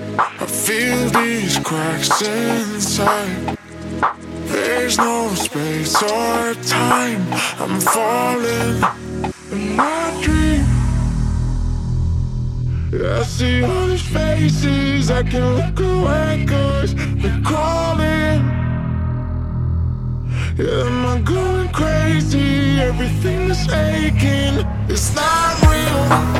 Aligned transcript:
I 0.00 0.46
feel 0.46 1.10
these 1.10 1.58
cracks 1.58 2.22
inside. 2.22 3.58
There's 4.46 4.96
no 4.96 5.34
space 5.34 6.00
or 6.00 6.54
time. 6.62 7.26
I'm 7.58 7.80
falling 7.80 8.80
in 9.50 9.76
my 9.76 10.20
dream. 10.22 10.64
I 12.92 13.22
see 13.24 13.64
all 13.64 13.86
these 13.88 14.02
faces. 14.02 15.10
I 15.10 15.24
can 15.24 15.56
look 15.56 15.80
away, 15.80 16.46
cause 16.46 16.94
they're 16.94 17.42
calling. 17.42 18.40
Yeah, 20.56 20.86
am 20.86 21.06
I 21.06 21.20
going 21.22 21.68
crazy? 21.70 22.80
Everything 22.80 23.50
is 23.50 23.68
aching. 23.68 24.64
It's 24.88 25.12
not 25.16 25.60
real. 25.62 26.38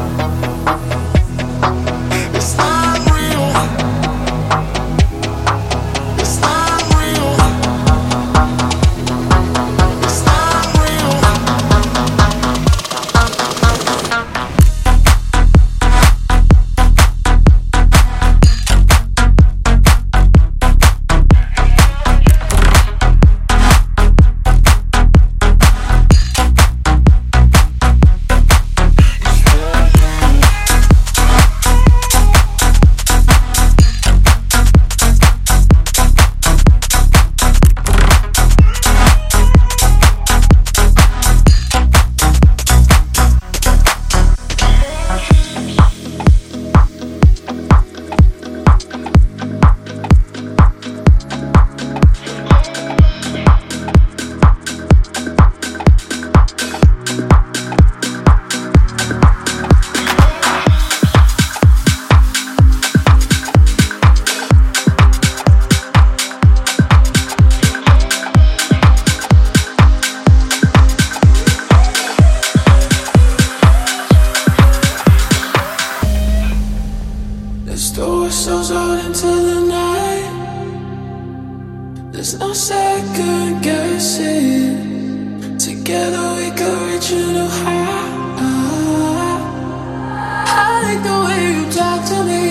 I 90.60 90.80
like 90.82 91.02
the 91.02 91.16
way 91.26 91.40
you 91.54 91.64
talk 91.70 92.00
to 92.08 92.18
me. 92.24 92.42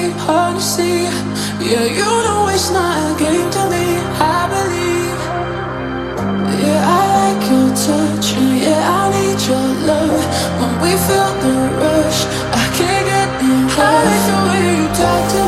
Yeah, 1.66 1.85
you 1.85 2.06
know 2.06 2.47
it's 2.53 2.69
not 2.69 2.97
a 2.97 3.18
game 3.18 3.50
to 3.50 3.63
me. 3.72 3.85
I 4.19 4.47
believe. 4.53 5.22
Yeah, 6.62 6.81
I 6.85 7.02
like 7.18 7.44
your 7.50 7.69
touch, 7.74 8.28
and 8.38 8.53
yeah, 8.62 8.97
I 9.00 9.09
need 9.16 9.40
your 9.50 9.68
love. 9.90 10.25
When 10.59 10.74
we 10.84 10.91
feel 11.08 11.31
the 11.41 11.53
rush, 11.81 12.19
I 12.53 12.64
can't 12.78 13.06
get 13.12 13.29
enough. 13.41 13.79
I 13.79 13.81
like 14.08 14.24
the 14.29 14.38
way 14.47 14.62
you 14.78 14.88
talk 14.94 15.24
to 15.31 15.40
me. 15.41 15.47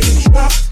Sexy 0.00 0.30
back. 0.30 0.71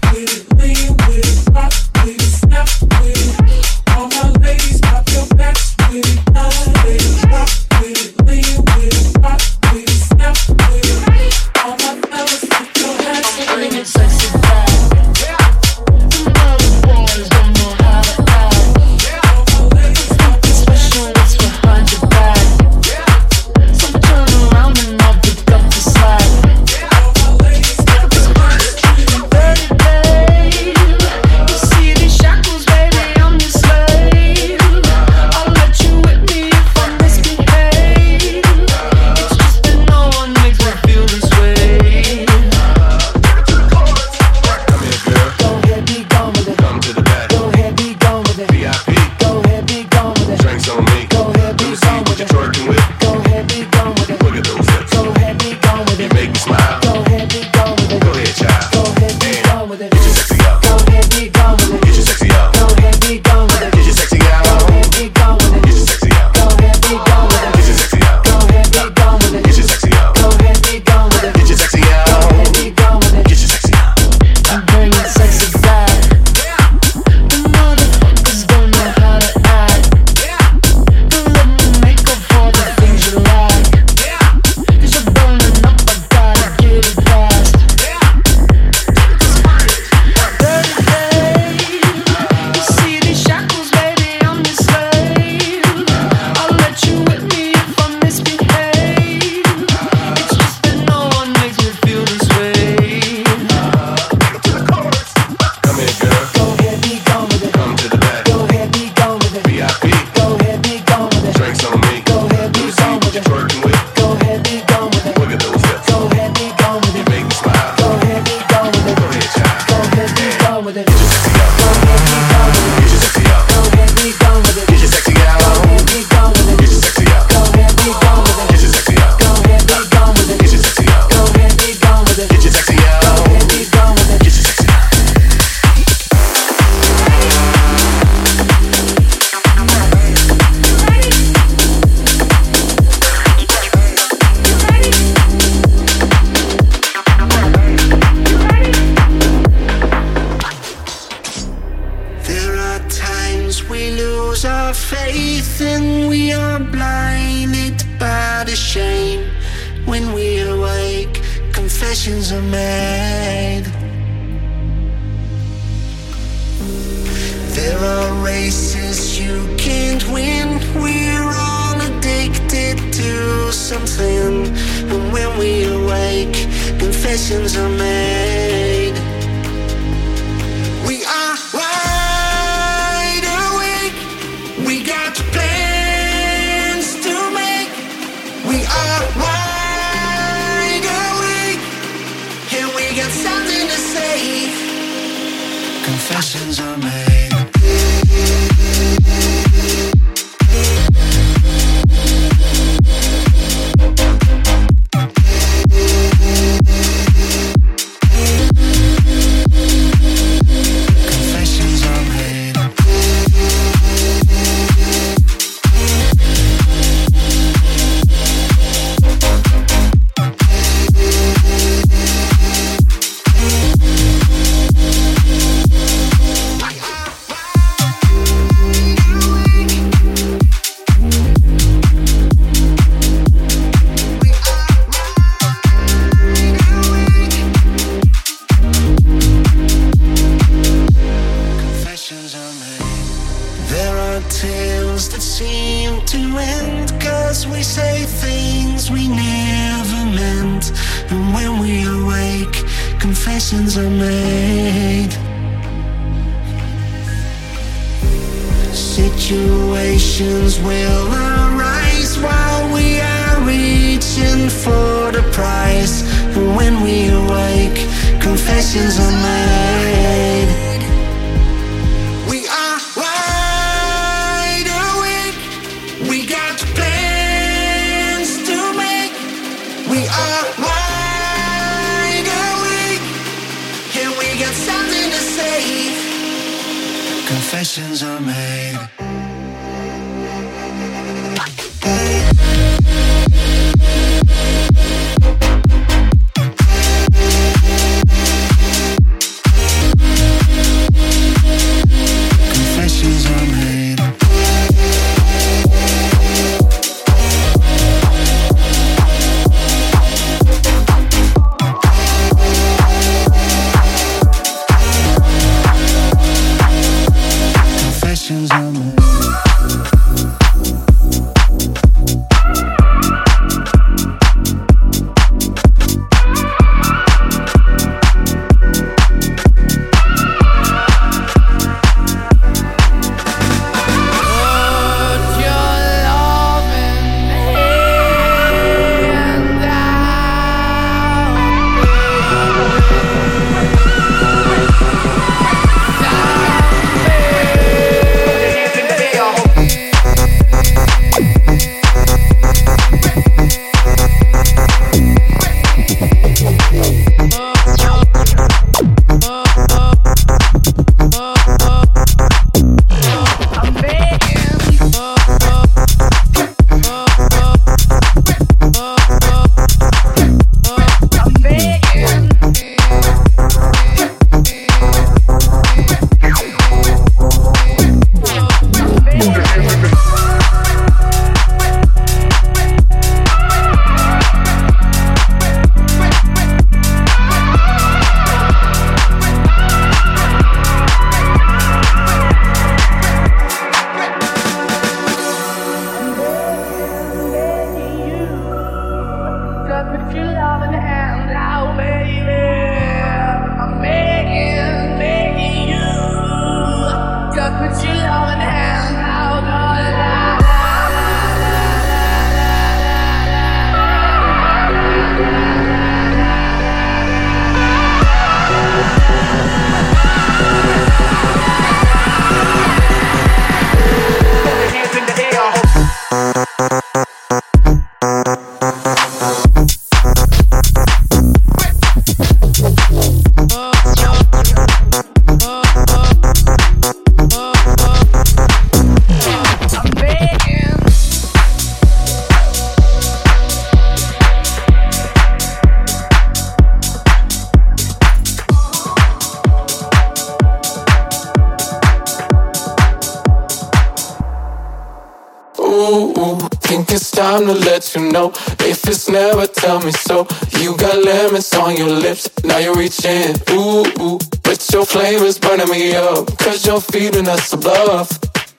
It's 456.91 457.11
time 457.11 457.45
to 457.45 457.53
let 457.53 457.95
you 457.95 458.11
know. 458.11 458.29
If 458.59 458.87
it's 458.87 459.09
never, 459.09 459.47
tell 459.47 459.79
me 459.81 459.91
so. 459.91 460.27
You 460.59 460.75
got 460.77 461.03
lemons 461.03 461.53
on 461.53 461.77
your 461.77 461.89
lips, 461.89 462.29
now 462.43 462.57
you're 462.57 462.75
reaching. 462.75 463.35
Ooh, 463.51 463.85
ooh. 463.99 464.19
But 464.43 464.59
your 464.73 464.85
flame 464.85 465.23
is 465.23 465.39
burning 465.39 465.69
me 465.69 465.95
up, 465.95 466.37
cause 466.37 466.65
you're 466.65 466.81
feeding 466.81 467.27
us 467.27 467.53
a 467.53 467.57
bluff. 467.57 468.09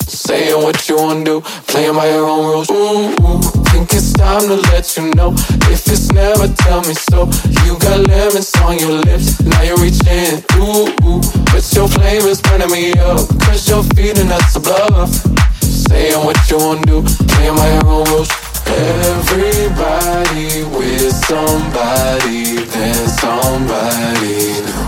Saying 0.07 0.63
what 0.63 0.89
you 0.89 0.97
wanna 0.97 1.25
do, 1.25 1.41
playing 1.69 1.95
by 1.95 2.09
your 2.09 2.27
own 2.27 2.47
rules. 2.47 2.71
Ooh, 2.71 3.13
ooh, 3.23 3.41
think 3.71 3.93
it's 3.93 4.13
time 4.13 4.49
to 4.49 4.57
let 4.73 4.97
you 4.97 5.13
know. 5.15 5.33
If 5.73 5.87
it's 5.89 6.11
never, 6.13 6.49
tell 6.49 6.81
me 6.83 6.95
so. 6.95 7.29
You 7.65 7.79
got 7.79 8.07
lemons 8.09 8.55
on 8.65 8.79
your 8.79 8.99
lips, 9.05 9.41
now 9.43 9.63
you're 9.63 9.79
reaching. 9.79 10.43
Ooh, 10.57 10.89
ooh, 11.05 11.21
but 11.53 11.65
your 11.75 11.89
flame 11.89 12.23
is 12.23 12.41
burning 12.41 12.71
me 12.71 12.93
up, 12.99 13.29
cause 13.45 13.69
you're 13.69 13.85
feeding 13.95 14.31
us 14.31 14.57
a 14.57 14.61
bluff. 14.61 15.52
Saying 15.89 16.25
what 16.25 16.39
you 16.51 16.59
wanna 16.59 16.83
do, 16.83 17.03
playing 17.29 17.57
your 17.57 17.87
own 17.91 18.05
rules. 18.07 18.29
Everybody 18.67 20.63
with 20.77 21.13
somebody, 21.27 22.65
then 22.73 23.09
somebody 23.09 24.63
new. 24.67 24.87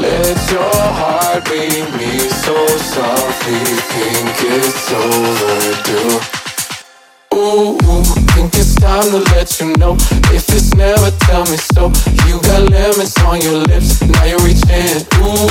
Let 0.00 0.50
your 0.50 0.76
heart 0.98 1.44
beat 1.44 1.88
me 1.98 2.18
so 2.44 2.66
softly, 2.94 3.62
think 3.92 4.36
it's 4.58 4.92
overdue. 4.92 6.41
Ooh, 7.32 7.78
think 8.36 8.52
it's 8.54 8.74
time 8.76 9.08
to 9.10 9.18
let 9.32 9.48
you 9.58 9.72
know. 9.80 9.96
If 10.36 10.48
it's 10.52 10.74
never, 10.74 11.10
tell 11.24 11.44
me 11.48 11.56
so. 11.56 11.88
You 12.28 12.36
got 12.44 12.68
lemons 12.68 13.16
on 13.24 13.40
your 13.40 13.64
lips, 13.64 14.02
now 14.02 14.24
you're 14.24 14.44
reaching. 14.44 15.00
Ooh, 15.24 15.48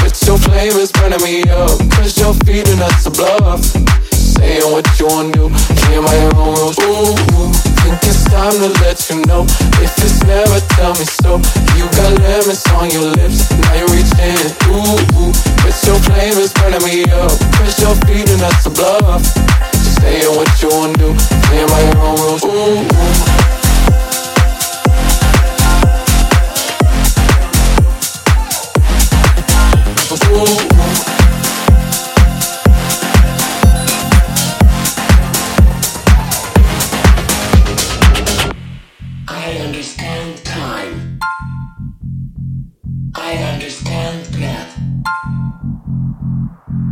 but 0.00 0.16
your 0.24 0.38
flame 0.38 0.80
is 0.80 0.90
burning 0.92 1.20
me 1.20 1.44
up, 1.52 1.76
cause 1.92 2.16
you're 2.16 2.34
feeding 2.48 2.80
us 2.80 3.06
a 3.06 3.10
bluff. 3.10 3.60
Saying 4.12 4.72
what 4.72 4.88
you 4.98 5.06
wanna 5.06 5.32
do, 5.32 5.50
playing 5.76 6.04
my 6.04 6.16
own 6.40 6.56
rules. 6.56 6.78
Ooh, 6.88 7.52
think 7.84 8.00
it's 8.08 8.24
time 8.24 8.56
to 8.56 8.68
let 8.80 8.96
you 9.10 9.20
know. 9.28 9.44
If 9.84 9.92
it's 10.00 10.24
never, 10.24 10.60
tell 10.76 10.96
me 10.96 11.04
so. 11.04 11.36
You 11.76 11.84
got 12.00 12.16
lemons 12.24 12.64
on 12.80 12.88
your 12.90 13.12
lips, 13.12 13.50
now 13.60 13.74
you're 13.76 13.92
reaching. 13.92 14.40
Ooh, 14.72 14.96
but 15.60 15.76
your 15.84 16.00
flame 16.00 16.40
is 16.40 16.52
burning 16.54 16.84
me 16.84 17.04
up, 17.12 17.32
cause 17.60 17.76
you're 17.76 17.98
feeding 18.08 18.40
us 18.40 18.64
a 18.64 18.70
bluff. 18.70 19.20
Saying 19.98 20.36
what 20.36 20.62
you 20.62 20.68
wanna 20.68 20.92
do, 20.94 21.14
playing 21.44 21.70
my 21.70 21.82
own 22.00 22.16
rules. 22.20 22.44
Ooh. 22.44 23.00
I 39.28 39.52
understand 39.66 40.44
time. 40.44 41.18
I 43.14 43.34
understand 43.52 44.30
breath. 44.32 44.78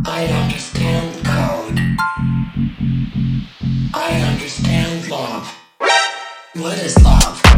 I 0.05 0.25
understand. 0.25 1.18
I 4.01 4.21
understand 4.21 5.09
love. 5.09 5.45
What 6.53 6.77
is 6.77 7.03
love? 7.03 7.48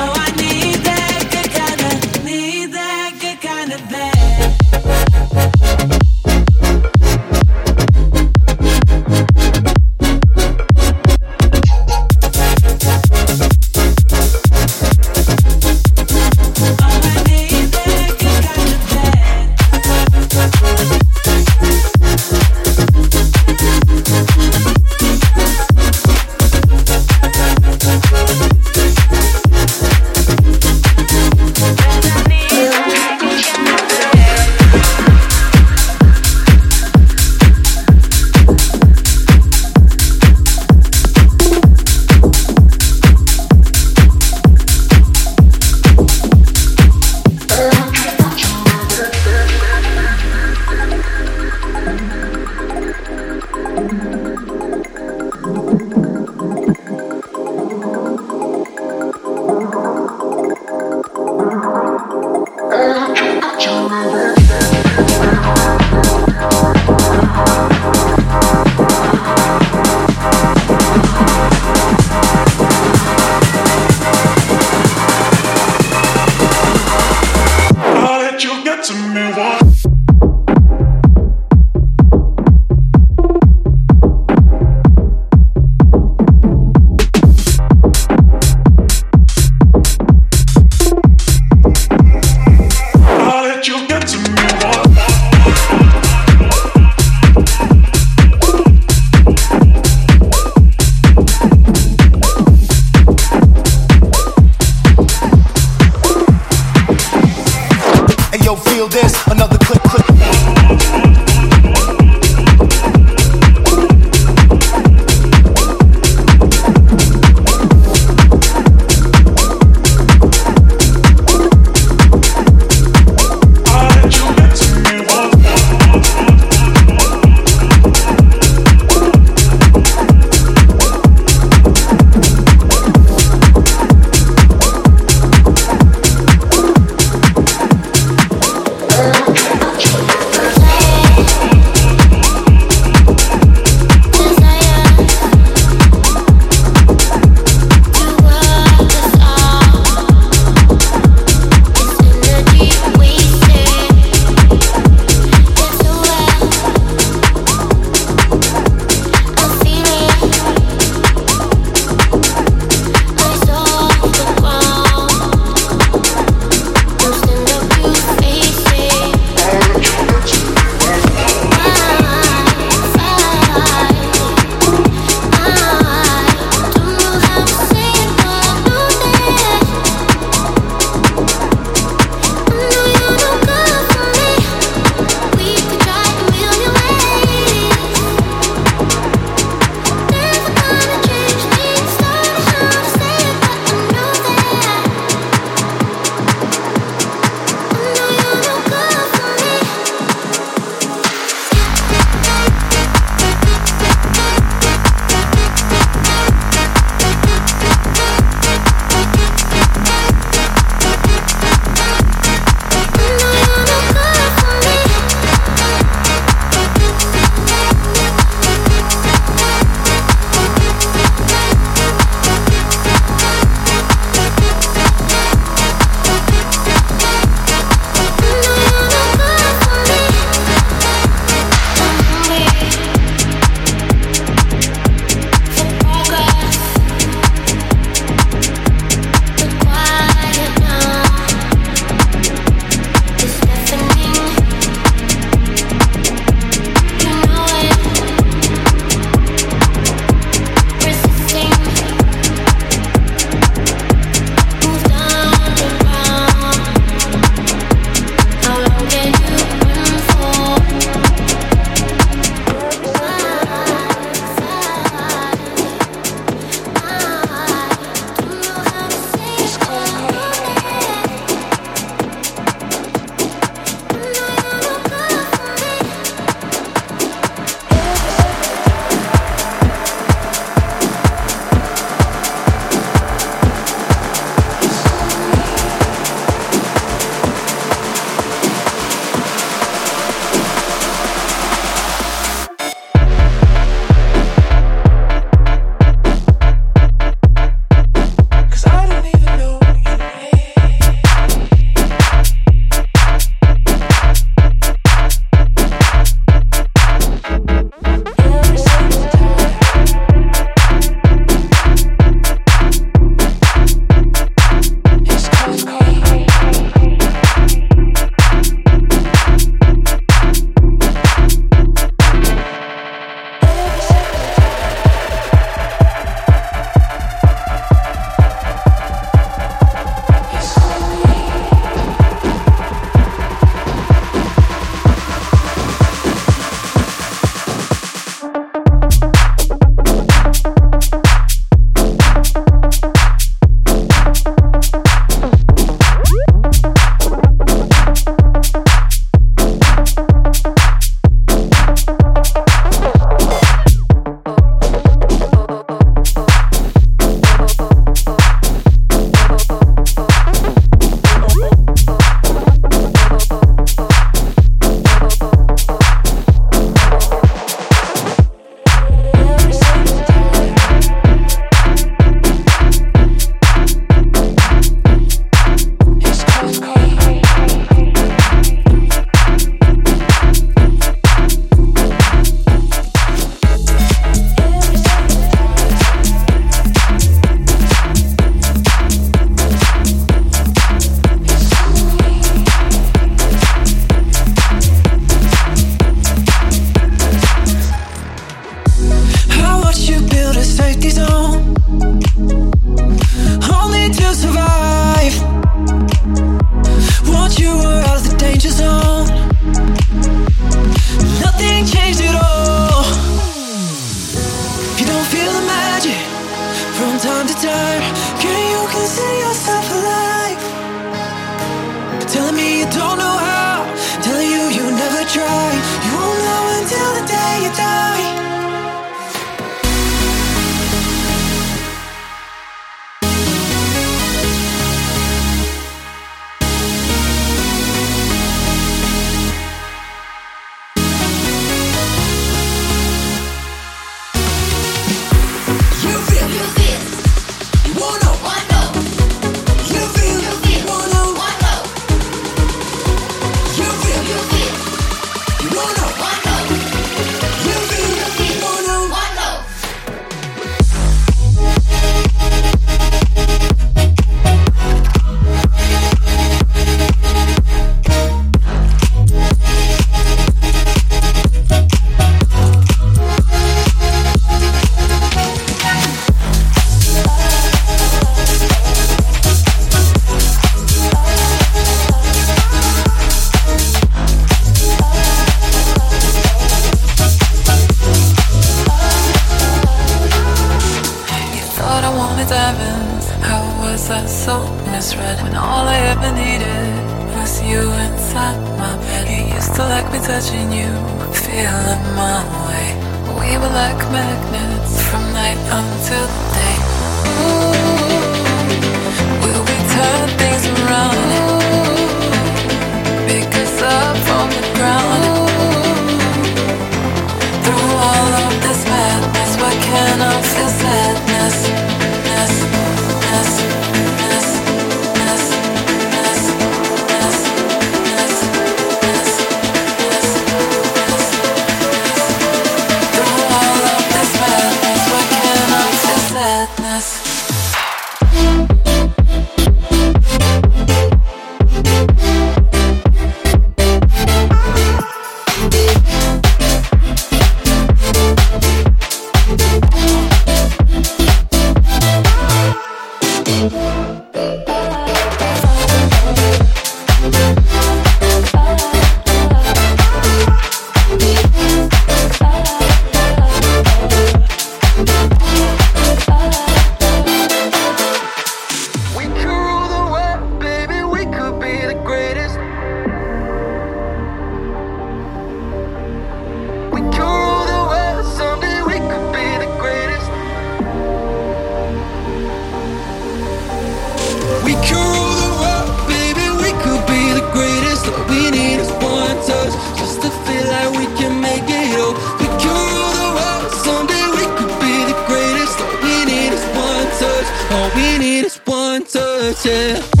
noche 599.31 600.00